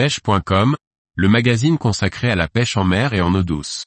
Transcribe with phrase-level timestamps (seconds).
[0.00, 0.76] pêche.com,
[1.14, 3.84] le magazine consacré à la pêche en mer et en eau douce.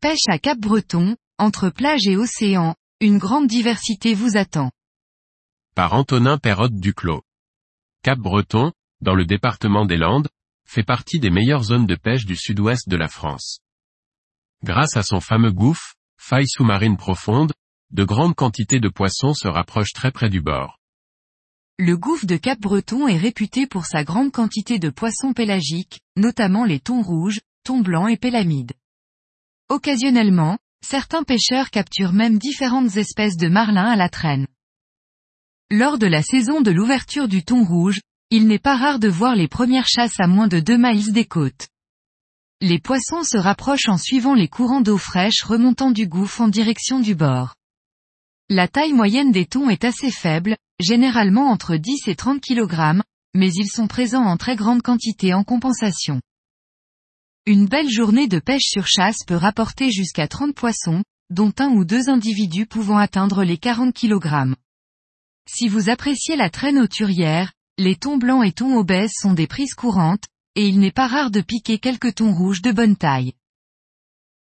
[0.00, 4.70] Pêche à Cap-Breton, entre plage et océan, une grande diversité vous attend.
[5.74, 7.22] Par Antonin Perrotte Duclos.
[8.04, 8.70] Cap-Breton,
[9.00, 10.28] dans le département des Landes,
[10.66, 13.60] fait partie des meilleures zones de pêche du sud-ouest de la France.
[14.62, 17.52] Grâce à son fameux gouffre, faille sous-marine profonde,
[17.90, 20.78] de grandes quantités de poissons se rapprochent très près du bord.
[21.78, 26.80] Le gouffre de Cap-Breton est réputé pour sa grande quantité de poissons pélagiques, notamment les
[26.80, 28.72] thons rouges, thons blancs et pélamides.
[29.68, 34.46] Occasionnellement, certains pêcheurs capturent même différentes espèces de marlins à la traîne.
[35.70, 39.36] Lors de la saison de l'ouverture du thon rouge, il n'est pas rare de voir
[39.36, 41.68] les premières chasses à moins de 2 miles des côtes.
[42.60, 46.98] Les poissons se rapprochent en suivant les courants d'eau fraîche remontant du gouffre en direction
[46.98, 47.54] du bord.
[48.48, 53.00] La taille moyenne des thons est assez faible, généralement entre 10 et 30 kg,
[53.34, 56.20] mais ils sont présents en très grande quantité en compensation.
[57.44, 61.84] Une belle journée de pêche sur chasse peut rapporter jusqu'à 30 poissons, dont un ou
[61.84, 64.54] deux individus pouvant atteindre les 40 kg.
[65.48, 69.74] Si vous appréciez la traîne auturière, les thons blancs et thons obèses sont des prises
[69.74, 70.24] courantes,
[70.54, 73.34] et il n'est pas rare de piquer quelques thons rouges de bonne taille.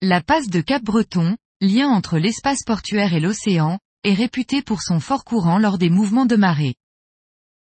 [0.00, 5.24] La passe de Cap-Breton, lien entre l'espace portuaire et l'océan, est réputée pour son fort
[5.24, 6.74] courant lors des mouvements de marée.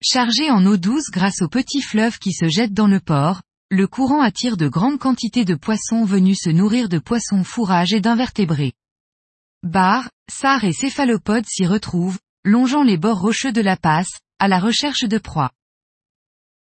[0.02, 3.86] Chargé en eau douce grâce aux petits fleuves qui se jettent dans le port, le
[3.86, 8.72] courant attire de grandes quantités de poissons venus se nourrir de poissons fourrages et d'invertébrés.
[9.62, 14.58] Bars, sars et céphalopodes s'y retrouvent, longeant les bords rocheux de la passe, à la
[14.58, 15.52] recherche de proies.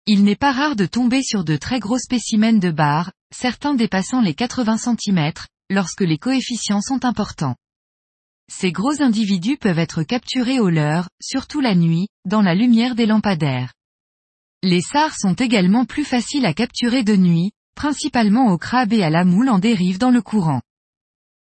[0.07, 4.21] Il n'est pas rare de tomber sur de très gros spécimens de bar, certains dépassant
[4.21, 5.33] les 80 cm,
[5.71, 7.57] lorsque les coefficients sont importants.
[8.49, 13.07] Ces gros individus peuvent être capturés au leurre, surtout la nuit, dans la lumière des
[13.07, 13.73] lampadaires.
[14.63, 19.11] Les sars sont également plus faciles à capturer de nuit, principalement au crabe et à
[19.11, 20.63] la moule en dérive dans le courant.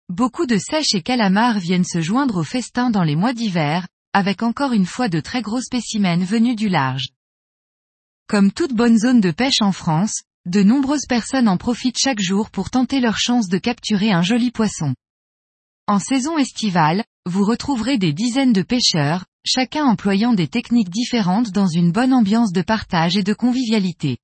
[0.10, 4.42] Beaucoup de sèches et calamars viennent se joindre au festin dans les mois d'hiver, avec
[4.44, 7.10] encore une fois de très gros spécimens venus du large.
[8.28, 12.50] Comme toute bonne zone de pêche en France, de nombreuses personnes en profitent chaque jour
[12.50, 14.96] pour tenter leur chance de capturer un joli poisson.
[15.88, 21.68] En saison estivale, vous retrouverez des dizaines de pêcheurs, chacun employant des techniques différentes dans
[21.68, 24.18] une bonne ambiance de partage et de convivialité.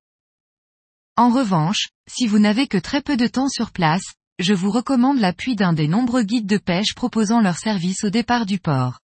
[1.16, 5.18] En revanche, si vous n'avez que très peu de temps sur place, je vous recommande
[5.18, 8.98] l'appui d'un des nombreux guides de pêche proposant leur service au départ du port.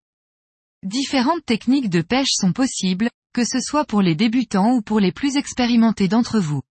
[0.85, 5.11] Différentes techniques de pêche sont possibles, que ce soit pour les débutants ou pour les
[5.11, 6.63] plus expérimentés d'entre vous.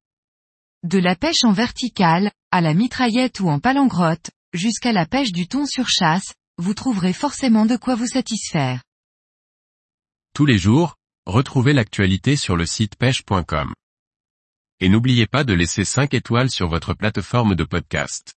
[0.83, 5.49] De la pêche en verticale, à la mitraillette ou en palangrotte, jusqu'à la pêche du
[5.49, 8.81] thon sur chasse, vous trouverez forcément de quoi vous satisfaire.
[10.33, 13.73] Tous les jours, retrouvez l'actualité sur le site pêche.com.
[14.79, 18.36] Et n'oubliez pas de laisser 5 étoiles sur votre plateforme de podcast.